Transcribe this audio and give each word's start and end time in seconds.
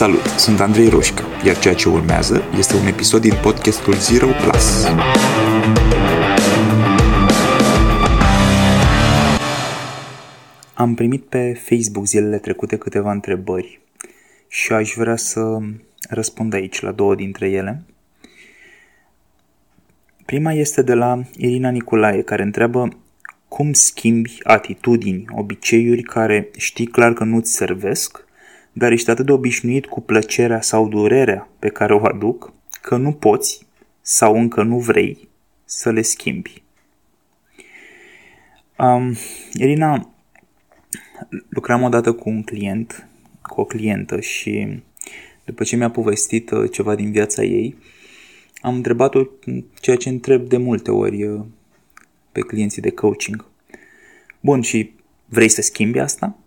Salut, 0.00 0.26
sunt 0.26 0.60
Andrei 0.60 0.88
Roșca, 0.88 1.24
iar 1.44 1.58
ceea 1.58 1.74
ce 1.74 1.88
urmează 1.88 2.42
este 2.58 2.76
un 2.76 2.86
episod 2.86 3.20
din 3.20 3.34
podcastul 3.42 3.94
Zero 3.94 4.26
Plus. 4.26 4.84
Am 10.74 10.94
primit 10.94 11.22
pe 11.22 11.52
Facebook 11.52 12.06
zilele 12.06 12.38
trecute 12.38 12.76
câteva 12.76 13.12
întrebări 13.12 13.80
și 14.48 14.72
aș 14.72 14.92
vrea 14.96 15.16
să 15.16 15.58
răspund 16.08 16.54
aici 16.54 16.80
la 16.80 16.92
două 16.92 17.14
dintre 17.14 17.50
ele. 17.50 17.82
Prima 20.26 20.52
este 20.52 20.82
de 20.82 20.94
la 20.94 21.22
Irina 21.36 21.70
Nicolae, 21.70 22.22
care 22.22 22.42
întreabă 22.42 22.88
cum 23.48 23.72
schimbi 23.72 24.38
atitudini, 24.42 25.24
obiceiuri 25.30 26.02
care 26.02 26.50
știi 26.56 26.86
clar 26.86 27.12
că 27.12 27.24
nu-ți 27.24 27.52
servesc, 27.52 28.28
dar 28.72 28.92
ești 28.92 29.10
atât 29.10 29.26
de 29.26 29.32
obișnuit 29.32 29.86
cu 29.86 30.00
plăcerea 30.00 30.60
sau 30.60 30.88
durerea 30.88 31.48
pe 31.58 31.68
care 31.68 31.94
o 31.94 32.06
aduc, 32.06 32.52
că 32.82 32.96
nu 32.96 33.12
poți 33.12 33.66
sau 34.00 34.38
încă 34.38 34.62
nu 34.62 34.78
vrei 34.78 35.28
să 35.64 35.90
le 35.90 36.02
schimbi. 36.02 36.62
Um, 38.78 39.14
Irina, 39.52 40.14
lucram 41.48 41.82
odată 41.82 42.12
cu 42.12 42.28
un 42.28 42.42
client, 42.42 43.08
cu 43.42 43.60
o 43.60 43.64
clientă 43.64 44.20
și 44.20 44.82
după 45.44 45.64
ce 45.64 45.76
mi-a 45.76 45.90
povestit 45.90 46.50
uh, 46.50 46.70
ceva 46.70 46.94
din 46.94 47.12
viața 47.12 47.42
ei, 47.42 47.76
am 48.60 48.74
întrebat-o 48.74 49.22
ceea 49.80 49.96
ce 49.96 50.08
întreb 50.08 50.48
de 50.48 50.56
multe 50.56 50.90
ori 50.90 51.24
uh, 51.24 51.40
pe 52.32 52.40
clienții 52.40 52.82
de 52.82 52.90
coaching. 52.90 53.44
Bun, 54.40 54.60
și 54.60 54.92
vrei 55.24 55.48
să 55.48 55.62
schimbi 55.62 55.98
asta? 55.98 56.38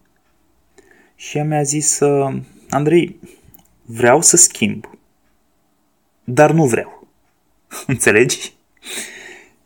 Și 1.16 1.38
ea 1.38 1.44
mi-a 1.44 1.63
zis, 1.63 1.99
uh, 1.99 2.35
Andrei, 2.70 3.20
vreau 3.85 4.21
să 4.21 4.38
schimb, 4.38 4.90
dar 6.24 6.51
nu 6.51 6.65
vreau. 6.65 7.07
Înțelegi? 7.87 8.54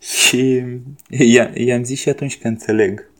Și 0.00 0.64
i-am 1.54 1.82
zis 1.82 2.00
și 2.00 2.08
atunci 2.08 2.38
că 2.38 2.48
înțeleg 2.48 3.10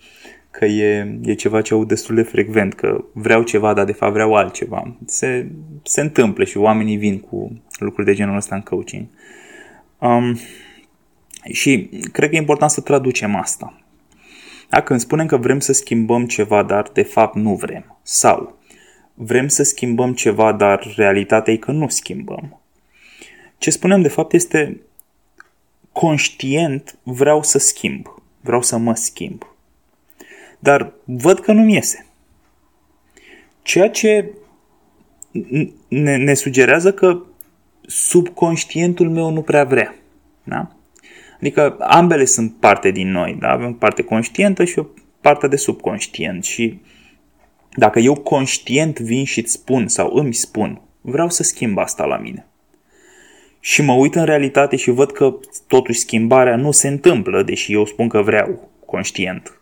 că 0.51 0.65
e, 0.65 1.19
e 1.23 1.35
ceva 1.35 1.63
ce 1.63 1.75
aud 1.75 1.89
destul 1.89 2.15
de 2.15 2.23
frecvent, 2.23 2.75
că 2.75 3.05
vreau 3.13 3.43
ceva, 3.43 3.75
dar 3.75 3.85
de 3.85 3.93
fapt 3.93 4.13
vreau 4.13 4.35
altceva. 4.35 4.97
Se, 5.07 5.49
se 5.83 6.01
întâmplă 6.01 6.45
și 6.45 6.57
oamenii 6.57 6.97
vin 6.97 7.21
cu 7.21 7.63
lucruri 7.79 8.07
de 8.07 8.15
genul 8.15 8.37
ăsta 8.37 8.55
în 8.55 8.61
coaching. 8.61 9.07
Um, 9.99 10.39
și 11.53 11.91
cred 12.13 12.29
că 12.29 12.35
e 12.35 12.39
important 12.39 12.71
să 12.71 12.81
traducem 12.81 13.37
asta. 13.37 13.83
Da? 14.69 14.81
Când 14.81 15.01
spunem 15.01 15.27
că 15.27 15.37
vrem 15.37 15.61
să 15.61 15.73
schimbăm 15.73 16.27
ceva, 16.27 16.63
dar 16.63 16.91
de 16.93 17.03
fapt 17.03 17.35
nu 17.35 17.55
vrem. 17.55 17.99
Sau 18.03 18.59
vrem 19.15 19.49
să 19.49 19.63
schimbăm 19.63 20.15
ceva, 20.15 20.53
dar 20.53 20.93
realitatea 20.97 21.53
e 21.53 21.57
că 21.57 21.71
nu 21.71 21.89
schimbăm. 21.89 22.61
Ce 23.59 23.71
spunem 23.71 24.03
de 24.03 24.09
fapt 24.09 24.33
este 24.33 24.81
conștient 25.93 26.99
vreau 27.03 27.43
să 27.43 27.59
schimb, 27.59 28.07
vreau 28.41 28.63
să 28.63 28.77
mă 28.77 28.95
schimb. 28.95 29.47
Dar 30.59 30.93
văd 31.05 31.41
că 31.41 31.53
nu-mi 31.53 31.75
iese. 31.75 32.07
Ceea 33.63 33.91
ce 33.91 34.31
ne, 35.89 36.17
ne 36.17 36.35
sugerează 36.35 36.93
că 36.93 37.23
subconștientul 37.87 39.11
meu 39.11 39.31
nu 39.31 39.43
prea 39.43 39.65
vrea. 39.65 39.95
Da? 40.45 40.77
Adică 41.41 41.77
ambele 41.79 42.25
sunt 42.25 42.55
parte 42.61 42.91
din 42.91 43.11
noi, 43.11 43.37
da? 43.41 43.51
avem 43.51 43.73
parte 43.73 44.03
conștientă 44.03 44.65
și 44.65 44.79
o 44.79 44.87
parte 45.21 45.49
de 45.49 45.57
subconștient 45.57 46.45
și 46.45 46.81
dacă 47.75 47.99
eu 47.99 48.15
conștient 48.15 49.01
vin 49.01 49.25
și 49.25 49.39
îți 49.39 49.53
spun 49.53 49.89
sau 49.89 50.15
îmi 50.15 50.35
spun, 50.35 50.81
vreau 51.01 51.31
să 51.31 51.43
schimb 51.43 51.79
asta 51.79 52.05
la 52.05 52.17
mine. 52.17 52.47
Și 53.61 53.83
mă 53.83 53.93
uit 53.93 54.15
în 54.15 54.25
realitate 54.25 54.77
și 54.77 54.91
văd 54.91 55.13
că 55.13 55.35
totuși 55.67 55.99
schimbarea 55.99 56.57
nu 56.57 56.71
se 56.71 56.89
întâmplă, 56.89 57.43
deși 57.43 57.73
eu 57.73 57.85
spun 57.85 58.09
că 58.09 58.23
vreau 58.23 58.71
conștient. 58.87 59.61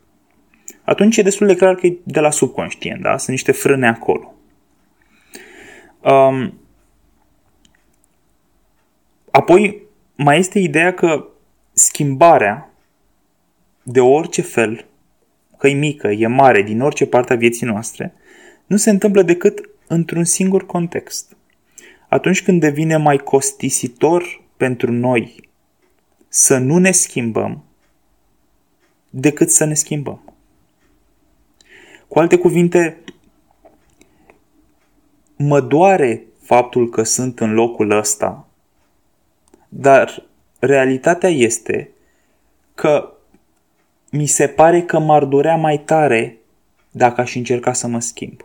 Atunci 0.84 1.16
e 1.16 1.22
destul 1.22 1.46
de 1.46 1.56
clar 1.56 1.74
că 1.74 1.86
e 1.86 1.96
de 2.02 2.20
la 2.20 2.30
subconștient, 2.30 3.02
da? 3.02 3.16
Sunt 3.16 3.28
niște 3.28 3.52
frâne 3.52 3.88
acolo. 3.88 4.34
Um, 6.00 6.60
apoi 9.30 9.82
mai 10.14 10.38
este 10.38 10.58
ideea 10.58 10.94
că 10.94 11.26
schimbarea 11.78 12.70
de 13.82 14.00
orice 14.00 14.42
fel, 14.42 14.86
că 15.56 15.68
e 15.68 15.72
mică, 15.72 16.08
e 16.08 16.26
mare, 16.26 16.62
din 16.62 16.80
orice 16.80 17.06
parte 17.06 17.32
a 17.32 17.36
vieții 17.36 17.66
noastre, 17.66 18.14
nu 18.66 18.76
se 18.76 18.90
întâmplă 18.90 19.22
decât 19.22 19.60
într-un 19.86 20.24
singur 20.24 20.66
context. 20.66 21.36
Atunci 22.08 22.42
când 22.42 22.60
devine 22.60 22.96
mai 22.96 23.16
costisitor 23.16 24.42
pentru 24.56 24.92
noi 24.92 25.48
să 26.28 26.58
nu 26.58 26.78
ne 26.78 26.90
schimbăm 26.90 27.64
decât 29.10 29.50
să 29.50 29.64
ne 29.64 29.74
schimbăm. 29.74 30.34
Cu 32.08 32.18
alte 32.18 32.38
cuvinte, 32.38 33.00
mă 35.36 35.60
doare 35.60 36.24
faptul 36.40 36.88
că 36.88 37.02
sunt 37.02 37.40
în 37.40 37.52
locul 37.52 37.90
ăsta, 37.90 38.48
dar 39.68 40.26
realitatea 40.58 41.28
este 41.28 41.90
că 42.74 43.12
mi 44.10 44.26
se 44.26 44.48
pare 44.48 44.82
că 44.82 44.98
m-ar 44.98 45.24
durea 45.24 45.56
mai 45.56 45.78
tare 45.78 46.36
dacă 46.90 47.20
aș 47.20 47.34
încerca 47.34 47.72
să 47.72 47.86
mă 47.86 48.00
schimb. 48.00 48.44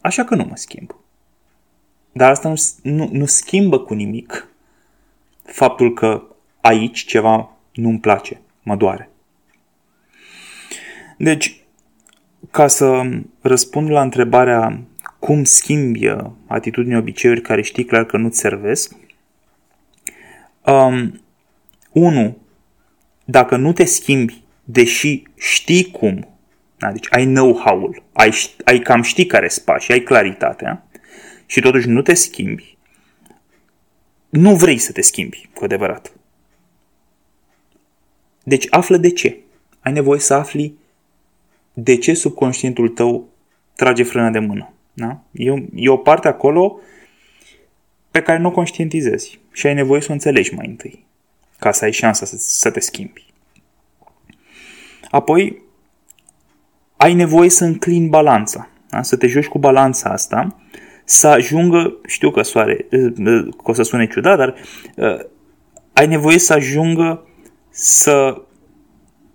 Așa 0.00 0.24
că 0.24 0.34
nu 0.34 0.44
mă 0.44 0.56
schimb. 0.56 0.94
Dar 2.12 2.30
asta 2.30 2.48
nu, 2.48 2.54
nu, 2.82 3.08
nu 3.12 3.26
schimbă 3.26 3.78
cu 3.78 3.94
nimic 3.94 4.48
faptul 5.44 5.92
că 5.92 6.22
aici 6.60 7.04
ceva 7.04 7.50
nu-mi 7.72 8.00
place, 8.00 8.40
mă 8.62 8.76
doare. 8.76 9.10
Deci, 11.18 11.60
ca 12.50 12.66
să 12.66 13.02
răspund 13.40 13.90
la 13.90 14.02
întrebarea 14.02 14.80
cum 15.18 15.44
schimbi 15.44 16.08
atitudini 16.46 16.96
obiceiuri 16.96 17.40
care 17.40 17.62
știi 17.62 17.84
clar 17.84 18.04
că 18.04 18.16
nu-ți 18.16 18.38
servesc, 18.38 18.92
um, 20.66 21.20
1. 21.92 22.36
Dacă 23.24 23.56
nu 23.56 23.72
te 23.72 23.84
schimbi, 23.84 24.42
deși 24.64 25.22
știi 25.36 25.90
cum, 25.90 26.28
da, 26.78 26.92
deci 26.92 27.06
ai 27.10 27.24
know-how-ul, 27.24 28.02
ai, 28.12 28.32
ai 28.64 28.78
cam 28.78 29.02
știi 29.02 29.26
care 29.26 29.48
sunt 29.48 29.64
pași, 29.64 29.92
ai 29.92 30.00
claritatea 30.00 30.86
și 31.46 31.60
totuși 31.60 31.88
nu 31.88 32.02
te 32.02 32.14
schimbi, 32.14 32.76
nu 34.28 34.56
vrei 34.56 34.78
să 34.78 34.92
te 34.92 35.00
schimbi, 35.00 35.48
cu 35.54 35.64
adevărat. 35.64 36.12
Deci 38.44 38.66
află 38.70 38.96
de 38.96 39.10
ce. 39.10 39.38
Ai 39.80 39.92
nevoie 39.92 40.20
să 40.20 40.34
afli 40.34 40.74
de 41.72 41.96
ce 41.96 42.14
subconștientul 42.14 42.88
tău 42.88 43.28
trage 43.74 44.02
frâna 44.02 44.30
de 44.30 44.38
mână. 44.38 44.72
Da? 44.92 45.20
E, 45.32 45.52
e 45.74 45.88
o 45.88 45.96
parte 45.96 46.28
acolo 46.28 46.80
pe 48.10 48.22
care 48.22 48.38
nu 48.38 48.48
o 48.48 48.50
conștientizezi 48.50 49.38
și 49.56 49.66
ai 49.66 49.74
nevoie 49.74 50.00
să 50.00 50.06
o 50.10 50.12
înțelegi 50.12 50.54
mai 50.54 50.66
întâi 50.66 51.06
ca 51.58 51.72
să 51.72 51.84
ai 51.84 51.92
șansa 51.92 52.26
să, 52.26 52.36
să 52.38 52.70
te 52.70 52.80
schimbi. 52.80 53.24
Apoi, 55.10 55.62
ai 56.96 57.14
nevoie 57.14 57.50
să 57.50 57.64
înclini 57.64 58.08
balanța, 58.08 58.68
da? 58.88 59.02
să 59.02 59.16
te 59.16 59.26
joci 59.26 59.46
cu 59.46 59.58
balanța 59.58 60.10
asta, 60.10 60.60
să 61.04 61.26
ajungă, 61.26 61.96
știu 62.06 62.30
că 62.30 62.42
soare, 62.42 62.86
că 63.62 63.70
o 63.70 63.72
să 63.72 63.82
sune 63.82 64.06
ciudat, 64.06 64.36
dar 64.38 64.54
uh, 64.96 65.24
ai 65.92 66.06
nevoie 66.06 66.38
să 66.38 66.52
ajungă 66.52 67.26
să 67.70 68.42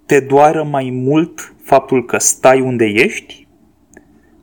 te 0.05 0.19
doară 0.19 0.63
mai 0.63 0.89
mult 0.89 1.53
faptul 1.63 2.05
că 2.05 2.17
stai 2.17 2.61
unde 2.61 2.85
ești 2.85 3.47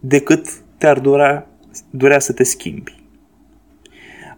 decât 0.01 0.63
te-ar 0.79 1.01
durea, 1.01 1.47
durea 1.91 2.19
să 2.19 2.33
te 2.33 2.43
schimbi. 2.43 3.03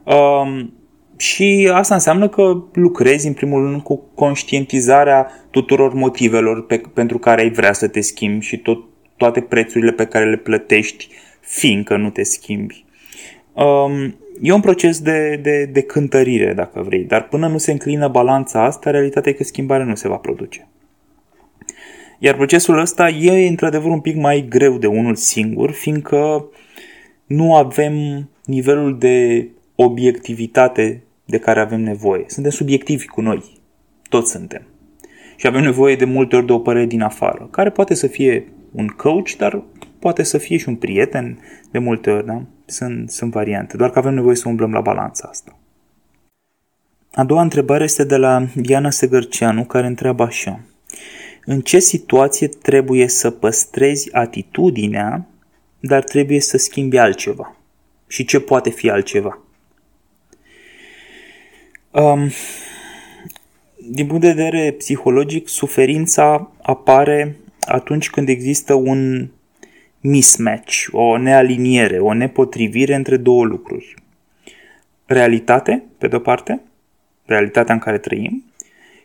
Um, 0.05 0.80
și 1.21 1.71
asta 1.73 1.95
înseamnă 1.95 2.29
că 2.29 2.63
lucrezi 2.73 3.27
în 3.27 3.33
primul 3.33 3.63
rând 3.63 3.83
cu 3.83 4.03
conștientizarea 4.15 5.31
tuturor 5.51 5.95
motivelor 5.95 6.67
pe, 6.67 6.81
pentru 6.95 7.19
care 7.19 7.41
ai 7.41 7.51
vrea 7.51 7.73
să 7.73 7.89
te 7.89 8.01
schimbi 8.01 8.45
și 8.45 8.57
tot, 8.57 8.85
toate 9.17 9.41
prețurile 9.41 9.93
pe 9.93 10.05
care 10.05 10.31
le 10.31 10.37
plătești 10.37 11.09
fiindcă 11.41 11.97
nu 11.97 12.11
te 12.11 12.23
schimbi. 12.23 12.85
Um, 13.53 14.17
e 14.41 14.53
un 14.53 14.61
proces 14.61 15.01
de, 15.01 15.39
de, 15.43 15.65
de 15.65 15.81
cântărire, 15.81 16.53
dacă 16.53 16.83
vrei, 16.83 17.05
dar 17.05 17.29
până 17.29 17.49
nu 17.49 17.59
se 17.59 17.71
înclină 17.71 18.09
balanța 18.09 18.65
asta, 18.65 18.91
realitatea 18.91 19.33
e 19.33 19.35
că 19.35 19.45
schimbarea 19.45 19.87
nu 19.87 19.95
se 19.95 20.09
va 20.09 20.17
produce. 20.17 20.69
Iar 22.19 22.35
procesul 22.35 22.79
ăsta 22.79 23.09
e 23.09 23.49
într-adevăr 23.49 23.91
un 23.91 24.01
pic 24.01 24.17
mai 24.17 24.47
greu 24.49 24.79
de 24.79 24.87
unul 24.87 25.15
singur, 25.15 25.71
fiindcă 25.71 26.45
nu 27.27 27.55
avem 27.55 28.29
nivelul 28.45 28.99
de 28.99 29.49
obiectivitate 29.75 31.03
de 31.31 31.38
care 31.38 31.61
avem 31.61 31.81
nevoie. 31.81 32.25
Suntem 32.27 32.50
subiectivi 32.50 33.06
cu 33.06 33.21
noi. 33.21 33.61
Toți 34.09 34.31
suntem. 34.31 34.62
Și 35.37 35.47
avem 35.47 35.62
nevoie 35.62 35.97
de 35.97 36.05
multe 36.05 36.37
ori 36.37 36.47
de 36.47 36.53
o 36.53 36.59
părere 36.59 36.87
din 36.87 37.03
afară, 37.03 37.49
care 37.50 37.71
poate 37.71 37.94
să 37.94 38.06
fie 38.06 38.53
un 38.73 38.87
coach, 38.87 39.31
dar 39.38 39.62
poate 39.99 40.23
să 40.23 40.38
fie 40.38 40.56
și 40.56 40.69
un 40.69 40.77
prieten 40.77 41.38
de 41.71 41.79
multe 41.79 42.11
ori, 42.11 42.27
da? 42.27 42.43
sunt, 42.65 43.11
sunt 43.11 43.32
variante, 43.32 43.77
doar 43.77 43.91
că 43.91 43.99
avem 43.99 44.15
nevoie 44.15 44.37
să 44.37 44.49
umblăm 44.49 44.73
la 44.73 44.81
balanța 44.81 45.29
asta. 45.31 45.59
A 47.12 47.25
doua 47.25 47.43
întrebare 47.43 47.85
este 47.85 48.05
de 48.05 48.17
la 48.17 48.47
Diana 48.55 48.91
Segărceanu, 48.91 49.65
care 49.65 49.87
întreabă 49.87 50.23
așa. 50.23 50.61
În 51.44 51.61
ce 51.61 51.79
situație 51.79 52.49
trebuie 52.49 53.09
să 53.09 53.31
păstrezi 53.31 54.15
atitudinea, 54.15 55.26
dar 55.81 56.03
trebuie 56.03 56.41
să 56.41 56.56
schimbi 56.56 56.99
altceva? 56.99 57.56
Și 58.06 58.25
ce 58.25 58.41
poate 58.41 58.71
fi 58.71 58.91
altceva? 58.91 59.38
Um, 61.93 62.31
din 63.91 64.07
punct 64.07 64.23
de 64.23 64.33
vedere 64.33 64.73
psihologic, 64.73 65.49
suferința 65.49 66.53
apare 66.63 67.37
atunci 67.61 68.11
când 68.11 68.29
există 68.29 68.75
un 68.75 69.29
mismatch, 70.01 70.87
o 70.93 71.19
nealiniere, 71.19 71.99
o 71.99 72.13
nepotrivire 72.13 72.95
între 72.95 73.17
două 73.17 73.45
lucruri. 73.45 73.95
Realitate, 75.07 75.85
pe 75.99 76.09
de-o 76.09 76.19
parte, 76.19 76.61
realitatea 77.25 77.75
în 77.75 77.81
care 77.81 77.99
trăim, 77.99 78.45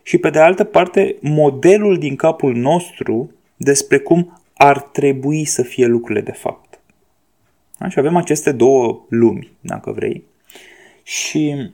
și 0.04 0.18
pe 0.18 0.30
de 0.30 0.40
altă 0.40 0.64
parte, 0.64 1.16
modelul 1.22 1.98
din 1.98 2.16
capul 2.16 2.56
nostru 2.56 3.32
despre 3.58 3.98
cum 3.98 4.42
ar 4.54 4.82
trebui 4.82 5.46
să 5.46 5.64
fie 5.64 5.86
lucrurile 5.86 6.22
de 6.22 6.32
fapt. 6.32 6.80
Da? 7.78 7.90
Și 7.90 8.00
avem 8.00 8.16
aceste 8.16 8.52
două 8.52 9.06
lumi, 9.10 9.52
dacă 9.62 9.92
vrei. 9.92 10.24
Și 11.04 11.72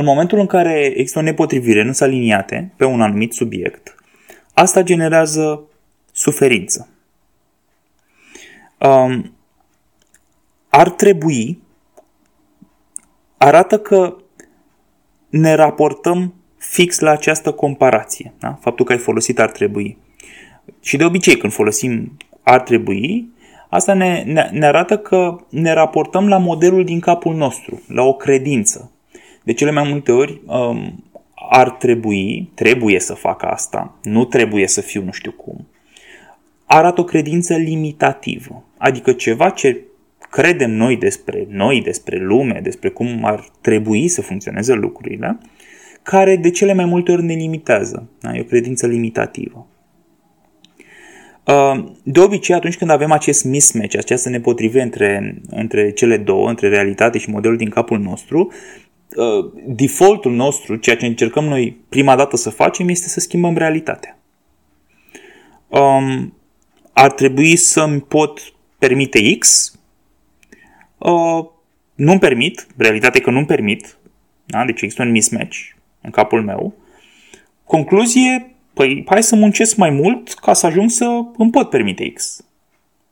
în 0.00 0.06
momentul 0.06 0.38
în 0.38 0.46
care 0.46 0.84
există 0.84 1.18
o 1.18 1.22
nepotrivire, 1.22 1.82
nu 1.82 1.92
sunt 1.92 2.08
aliniate 2.08 2.72
pe 2.76 2.84
un 2.84 3.00
anumit 3.00 3.32
subiect, 3.32 3.94
asta 4.54 4.82
generează 4.82 5.62
suferință. 6.12 6.88
Um, 8.78 9.32
ar 10.68 10.90
trebui, 10.90 11.62
arată 13.36 13.78
că 13.78 14.16
ne 15.28 15.54
raportăm 15.54 16.34
fix 16.56 16.98
la 16.98 17.10
această 17.10 17.52
comparație. 17.52 18.32
Da? 18.38 18.58
Faptul 18.60 18.84
că 18.84 18.92
ai 18.92 18.98
folosit 18.98 19.38
ar 19.38 19.50
trebui. 19.50 19.98
Și 20.80 20.96
de 20.96 21.04
obicei 21.04 21.36
când 21.36 21.52
folosim 21.52 22.16
ar 22.42 22.60
trebui, 22.60 23.28
asta 23.68 23.94
ne, 23.94 24.22
ne, 24.22 24.48
ne 24.52 24.66
arată 24.66 24.98
că 24.98 25.36
ne 25.48 25.72
raportăm 25.72 26.28
la 26.28 26.38
modelul 26.38 26.84
din 26.84 27.00
capul 27.00 27.34
nostru, 27.34 27.82
la 27.88 28.02
o 28.02 28.14
credință. 28.14 28.90
De 29.42 29.52
cele 29.52 29.70
mai 29.70 29.88
multe 29.90 30.12
ori 30.12 30.40
um, 30.46 31.04
ar 31.50 31.70
trebui, 31.70 32.50
trebuie 32.54 33.00
să 33.00 33.14
fac 33.14 33.42
asta, 33.42 33.98
nu 34.02 34.24
trebuie 34.24 34.66
să 34.66 34.80
fiu 34.80 35.04
nu 35.04 35.10
știu 35.10 35.32
cum, 35.32 35.66
arată 36.64 37.00
o 37.00 37.04
credință 37.04 37.56
limitativă, 37.56 38.64
adică 38.78 39.12
ceva 39.12 39.50
ce 39.50 39.80
credem 40.30 40.70
noi 40.70 40.96
despre 40.96 41.46
noi, 41.48 41.82
despre 41.82 42.18
lume, 42.18 42.60
despre 42.62 42.88
cum 42.88 43.24
ar 43.24 43.44
trebui 43.60 44.08
să 44.08 44.22
funcționeze 44.22 44.72
lucrurile, 44.72 45.38
care 46.02 46.36
de 46.36 46.50
cele 46.50 46.72
mai 46.72 46.84
multe 46.84 47.12
ori 47.12 47.24
ne 47.24 47.34
limitează. 47.34 48.08
Da? 48.20 48.36
E 48.36 48.40
o 48.40 48.44
credință 48.44 48.86
limitativă. 48.86 49.66
Uh, 51.46 51.84
de 52.02 52.20
obicei, 52.20 52.54
atunci 52.54 52.76
când 52.76 52.90
avem 52.90 53.12
acest 53.12 53.44
mismatch, 53.44 53.96
această 53.96 54.28
nepotrivire 54.28 54.82
între, 54.82 55.40
între 55.50 55.90
cele 55.90 56.16
două, 56.16 56.48
între 56.48 56.68
realitate 56.68 57.18
și 57.18 57.30
modelul 57.30 57.56
din 57.56 57.68
capul 57.68 57.98
nostru, 57.98 58.46
uh, 58.46 58.89
defaultul 59.66 60.32
nostru, 60.32 60.76
ceea 60.76 60.96
ce 60.96 61.06
încercăm 61.06 61.44
noi 61.44 61.80
prima 61.88 62.16
dată 62.16 62.36
să 62.36 62.50
facem, 62.50 62.88
este 62.88 63.08
să 63.08 63.20
schimbăm 63.20 63.56
realitatea. 63.56 64.18
Um, 65.68 66.34
ar 66.92 67.12
trebui 67.12 67.56
să-mi 67.56 68.00
pot 68.00 68.40
permite 68.78 69.36
X, 69.38 69.72
uh, 70.98 71.44
nu-mi 71.94 72.18
permit, 72.18 72.66
realitatea 72.76 73.20
e 73.20 73.24
că 73.24 73.30
nu-mi 73.30 73.46
permit, 73.46 73.96
da? 74.44 74.64
deci 74.64 74.80
există 74.80 75.02
un 75.02 75.10
mismatch 75.10 75.58
în 76.00 76.10
capul 76.10 76.42
meu. 76.42 76.74
Concluzie, 77.64 78.54
păi 78.74 79.04
hai 79.08 79.22
să 79.22 79.36
muncesc 79.36 79.76
mai 79.76 79.90
mult 79.90 80.32
ca 80.34 80.52
să 80.52 80.66
ajung 80.66 80.90
să 80.90 81.20
îmi 81.36 81.50
pot 81.50 81.70
permite 81.70 82.12
X. 82.12 82.44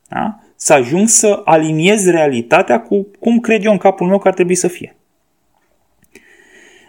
Da? 0.09 0.41
Să 0.57 0.73
ajung 0.73 1.09
să 1.09 1.41
aliniez 1.45 2.07
realitatea 2.07 2.81
cu 2.81 3.07
cum 3.19 3.41
cred 3.41 3.65
eu 3.65 3.73
în 3.73 3.79
capul 3.79 4.07
meu 4.07 4.19
că 4.19 4.29
ar 4.29 4.35
trebui 4.35 4.55
să 4.55 4.69
fie. 4.69 4.98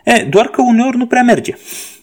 E, 0.04 0.24
doar 0.24 0.48
că 0.48 0.62
uneori 0.62 0.98
nu 0.98 1.08
prea 1.08 1.24
merge. 1.24 1.54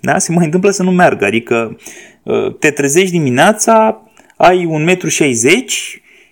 Da? 0.00 0.18
Se 0.18 0.32
mai 0.32 0.44
întâmplă 0.44 0.70
să 0.70 0.82
nu 0.82 0.90
meargă. 0.90 1.24
Adică 1.24 1.78
ă, 2.26 2.56
te 2.58 2.70
trezești 2.70 3.10
dimineața, 3.10 4.02
ai 4.36 4.66
1,60 4.66 4.70
m 4.74 4.98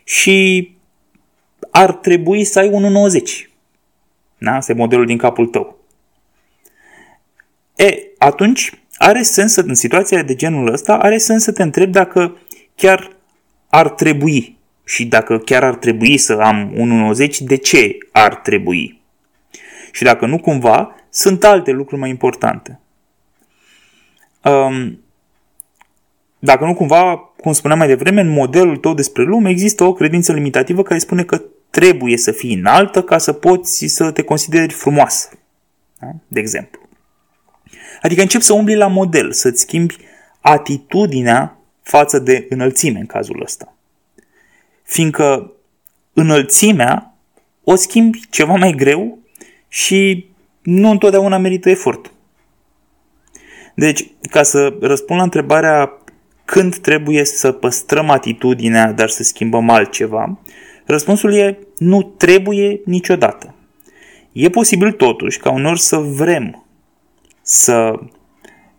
și 0.05 0.71
ar 1.71 1.93
trebui 1.93 2.45
să 2.45 2.59
ai 2.59 2.71
1,90 2.71 3.51
Da? 4.39 4.55
Asta 4.55 4.73
e 4.73 4.75
modelul 4.75 5.07
din 5.07 5.17
capul 5.17 5.47
tău. 5.47 5.79
E, 7.77 7.99
atunci 8.19 8.73
are 8.97 9.23
sens 9.23 9.53
să, 9.53 9.61
în 9.67 9.75
situația 9.75 10.23
de 10.23 10.35
genul 10.35 10.73
ăsta, 10.73 10.95
are 10.97 11.19
sens 11.19 11.43
să 11.43 11.53
te 11.53 11.63
întrebi 11.63 11.93
dacă 11.93 12.37
chiar 12.75 13.17
ar 13.69 13.89
trebui 13.89 14.57
și 14.85 15.05
dacă 15.07 15.39
chiar 15.39 15.65
ar 15.65 15.75
trebui 15.75 16.17
să 16.17 16.33
am 16.33 16.73
1,90, 17.29 17.39
de 17.39 17.57
ce 17.57 17.99
ar 18.13 18.35
trebui? 18.35 19.01
Și 19.93 20.03
dacă 20.03 20.27
nu 20.27 20.39
cumva, 20.39 20.95
sunt 21.15 21.45
alte 21.45 21.71
lucruri 21.71 22.01
mai 22.01 22.11
importante. 22.11 22.81
Um, 24.45 25.01
dacă 26.39 26.65
nu 26.65 26.75
cumva, 26.75 27.17
cum 27.17 27.53
spuneam 27.53 27.79
mai 27.79 27.89
devreme, 27.89 28.21
în 28.21 28.29
modelul 28.29 28.77
tău 28.77 28.95
despre 28.95 29.23
lume 29.23 29.51
există 29.51 29.85
o 29.85 29.93
credință 29.93 30.33
limitativă 30.33 30.83
care 30.83 30.99
spune 30.99 31.25
că 31.25 31.43
trebuie 31.71 32.17
să 32.17 32.33
fii 32.33 32.55
înaltă 32.55 33.03
ca 33.03 33.19
să 33.19 33.33
poți 33.33 33.87
să 33.87 34.11
te 34.11 34.23
consideri 34.23 34.73
frumoasă. 34.73 35.29
Da? 35.99 36.07
De 36.29 36.41
exemplu. 36.41 36.81
Adică 38.03 38.21
începi 38.21 38.45
să 38.45 38.53
umbli 38.53 38.75
la 38.75 38.87
model, 38.87 39.33
să-ți 39.33 39.61
schimbi 39.61 39.97
atitudinea 40.41 41.59
față 41.83 42.19
de 42.19 42.47
înălțime 42.49 42.99
în 42.99 43.07
cazul 43.07 43.43
ăsta. 43.43 43.75
Fiindcă 44.83 45.53
înălțimea 46.13 47.15
o 47.65 47.75
schimbi 47.75 48.21
ceva 48.31 48.55
mai 48.55 48.73
greu 48.73 49.19
și 49.69 50.29
nu 50.65 50.91
întotdeauna 50.91 51.39
merită 51.39 51.71
efort. 51.71 52.13
Deci, 53.75 54.07
ca 54.31 54.43
să 54.43 54.77
răspund 54.81 55.19
la 55.19 55.25
întrebarea 55.25 55.93
când 56.45 56.77
trebuie 56.77 57.25
să 57.25 57.53
păstrăm 57.53 58.11
atitudinea, 58.11 58.93
dar 58.93 59.09
să 59.09 59.23
schimbăm 59.23 59.71
altceva, 59.71 60.39
răspunsul 60.85 61.35
e 61.35 61.59
nu 61.79 62.03
trebuie 62.03 62.81
niciodată. 62.85 63.55
E 64.33 64.49
posibil 64.49 64.93
totuși 64.93 65.39
ca 65.39 65.51
unor 65.51 65.77
să 65.77 65.97
vrem 65.97 66.67
să 67.43 68.01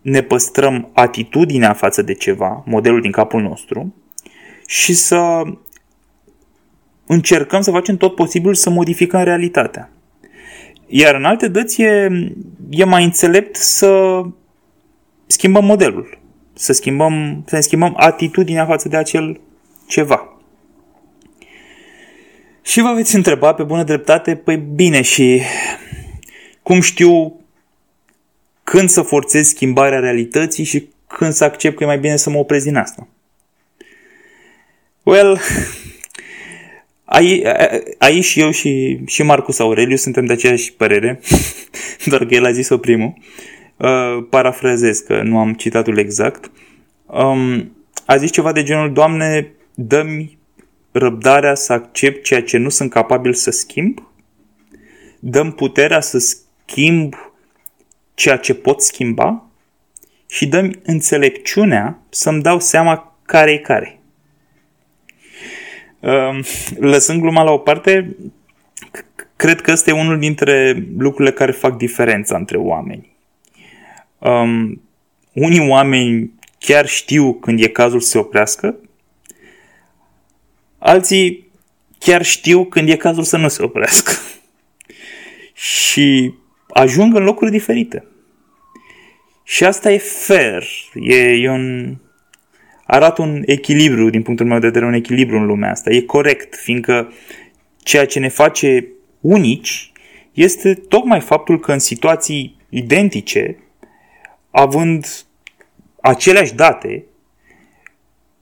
ne 0.00 0.20
păstrăm 0.20 0.90
atitudinea 0.92 1.72
față 1.72 2.02
de 2.02 2.14
ceva, 2.14 2.62
modelul 2.66 3.00
din 3.00 3.10
capul 3.10 3.42
nostru, 3.42 3.94
și 4.66 4.94
să 4.94 5.42
încercăm 7.06 7.60
să 7.60 7.70
facem 7.70 7.96
tot 7.96 8.14
posibil 8.14 8.54
să 8.54 8.70
modificăm 8.70 9.22
realitatea. 9.22 9.90
Iar 10.86 11.14
în 11.14 11.24
alte 11.24 11.48
dăți 11.48 11.82
e, 11.82 12.10
e 12.70 12.84
mai 12.84 13.04
înțelept 13.04 13.56
să 13.56 14.22
schimbăm 15.26 15.64
modelul, 15.64 16.18
să, 16.52 16.72
schimbăm, 16.72 17.44
să 17.46 17.54
ne 17.54 17.60
schimbăm 17.60 17.94
atitudinea 17.96 18.66
față 18.66 18.88
de 18.88 18.96
acel 18.96 19.40
ceva. 19.86 20.30
Și 22.62 22.80
vă 22.80 22.92
veți 22.94 23.14
întreba 23.14 23.54
pe 23.54 23.62
bună 23.62 23.82
dreptate, 23.82 24.36
păi 24.36 24.56
bine 24.56 25.02
și 25.02 25.42
cum 26.62 26.80
știu 26.80 27.40
când 28.64 28.88
să 28.88 29.02
forțez 29.02 29.48
schimbarea 29.48 29.98
realității 29.98 30.64
și 30.64 30.88
când 31.06 31.32
să 31.32 31.44
accept 31.44 31.76
că 31.76 31.82
e 31.82 31.86
mai 31.86 31.98
bine 31.98 32.16
să 32.16 32.30
mă 32.30 32.38
opresc 32.38 32.64
din 32.64 32.76
asta. 32.76 33.08
Well, 35.02 35.40
aici 37.98 38.24
și 38.24 38.40
eu 38.40 38.50
și, 38.50 39.00
și 39.06 39.22
Marcus 39.22 39.58
Aureliu 39.58 39.96
suntem 39.96 40.24
de 40.24 40.32
aceeași 40.32 40.72
părere, 40.72 41.20
doar 42.04 42.26
că 42.26 42.34
el 42.34 42.44
a 42.44 42.52
zis-o 42.52 42.78
primul. 42.78 43.14
Uh, 43.76 44.26
parafrazez 44.30 44.98
că 44.98 45.22
nu 45.22 45.38
am 45.38 45.54
citatul 45.54 45.98
exact. 45.98 46.50
Um, 47.06 47.76
a 48.06 48.16
zis 48.16 48.30
ceva 48.30 48.52
de 48.52 48.62
genul, 48.62 48.92
Doamne, 48.92 49.52
dă-mi 49.74 50.38
răbdarea 50.92 51.54
să 51.54 51.72
accept 51.72 52.24
ceea 52.24 52.42
ce 52.42 52.56
nu 52.56 52.68
sunt 52.68 52.90
capabil 52.90 53.34
să 53.34 53.50
schimb, 53.50 54.08
dăm 55.18 55.52
puterea 55.52 56.00
să 56.00 56.18
schimb 56.18 57.14
ceea 58.14 58.36
ce 58.36 58.54
pot 58.54 58.82
schimba 58.82 59.50
și 60.26 60.46
dăm 60.46 60.80
înțelepciunea 60.82 61.98
să-mi 62.08 62.42
dau 62.42 62.60
seama 62.60 63.18
care 63.22 63.52
e 63.52 63.58
care. 63.58 64.00
Ehm, 66.06 66.44
lăsând 66.78 67.20
gluma 67.20 67.42
la 67.42 67.50
o 67.50 67.58
parte, 67.58 68.16
cred 69.36 69.60
că 69.60 69.72
ăsta 69.72 69.90
e 69.90 70.00
unul 70.00 70.18
dintre 70.18 70.86
lucrurile 70.98 71.34
care 71.34 71.52
fac 71.52 71.76
diferența 71.76 72.36
între 72.36 72.56
oameni. 72.56 73.16
Um, 74.18 74.82
unii 75.32 75.68
oameni 75.68 76.32
chiar 76.58 76.86
știu 76.86 77.34
când 77.34 77.60
e 77.60 77.68
cazul 77.68 78.00
să 78.00 78.08
se 78.08 78.18
oprească, 78.18 78.76
alții 80.78 81.50
chiar 81.98 82.22
știu 82.22 82.64
când 82.64 82.88
e 82.88 82.96
cazul 82.96 83.22
să 83.22 83.36
nu 83.36 83.48
se 83.48 83.62
oprească. 83.62 84.12
și 85.54 86.34
ajung 86.68 87.14
în 87.14 87.24
locuri 87.24 87.50
diferite. 87.50 88.04
Și 89.42 89.64
asta 89.64 89.92
e 89.92 89.98
fair. 89.98 90.64
E, 90.94 91.16
e 91.16 91.50
un, 91.50 91.96
arată 92.86 93.22
un 93.22 93.42
echilibru, 93.46 94.10
din 94.10 94.22
punctul 94.22 94.46
meu 94.46 94.58
de 94.58 94.66
vedere, 94.66 94.86
un 94.86 94.92
echilibru 94.92 95.36
în 95.36 95.46
lumea 95.46 95.70
asta. 95.70 95.90
E 95.90 96.00
corect, 96.00 96.54
fiindcă 96.54 97.12
ceea 97.82 98.06
ce 98.06 98.18
ne 98.18 98.28
face 98.28 98.86
unici 99.20 99.92
este 100.32 100.74
tocmai 100.74 101.20
faptul 101.20 101.60
că 101.60 101.72
în 101.72 101.78
situații 101.78 102.56
identice, 102.68 103.58
având 104.50 105.06
aceleași 106.00 106.54
date, 106.54 107.04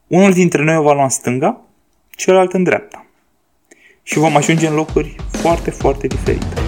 unul 0.06 0.32
dintre 0.32 0.62
noi 0.62 0.76
o 0.76 0.82
va 0.82 0.92
lua 0.92 1.02
în 1.02 1.08
stânga, 1.08 1.60
celălalt 2.10 2.52
în 2.52 2.62
dreapta. 2.62 3.06
Și 4.02 4.18
vom 4.18 4.36
ajunge 4.36 4.66
în 4.66 4.74
locuri 4.74 5.16
foarte, 5.30 5.70
foarte 5.70 6.06
diferite. 6.06 6.63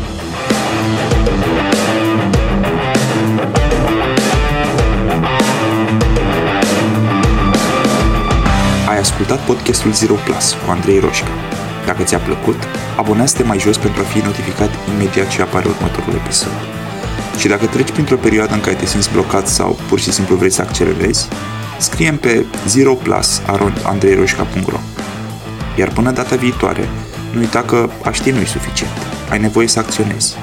Ascultat 9.19 9.47
podcastul 9.47 9.93
Zero 9.93 10.15
Plus 10.15 10.53
cu 10.53 10.71
Andrei 10.71 10.99
Roșca. 10.99 11.29
Dacă 11.87 12.03
ți-a 12.03 12.19
plăcut, 12.19 12.57
abonează-te 12.97 13.43
mai 13.43 13.59
jos 13.59 13.77
pentru 13.77 14.01
a 14.01 14.05
fi 14.05 14.19
notificat 14.19 14.71
imediat 14.95 15.29
ce 15.29 15.43
apare 15.43 15.69
următorul 15.69 16.15
episod. 16.15 16.53
Și 17.39 17.49
dacă 17.49 17.67
treci 17.67 17.91
printr-o 17.91 18.17
perioadă 18.17 18.55
în 18.55 18.61
care 18.61 18.77
te 18.77 18.87
simți 18.87 19.13
blocat 19.13 19.49
sau 19.49 19.79
pur 19.89 20.01
și 20.01 20.13
simplu 20.13 20.37
vrei 20.37 20.51
să 20.51 20.63
accelerezi, 20.63 21.29
scrie 21.79 22.13
pe 22.13 22.45
zeroplus.andreiroșca.ro 22.67 24.79
Iar 25.79 25.89
până 25.89 26.11
data 26.11 26.37
viitoare, 26.37 26.89
nu 27.33 27.41
uita 27.41 27.63
că 27.63 27.89
a 28.05 28.11
ști 28.11 28.31
nu-i 28.31 28.47
suficient. 28.47 28.97
Ai 29.31 29.39
nevoie 29.39 29.67
să 29.67 29.79
acționezi. 29.79 30.37